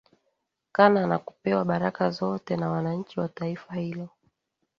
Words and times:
kana 0.71 1.07
na 1.07 1.17
kupewa 1.19 1.65
baraka 1.65 2.09
zote 2.11 2.57
na 2.57 2.69
wananchi 2.69 3.19
wa 3.19 3.29
taifa 3.29 3.75
hilo 3.75 4.09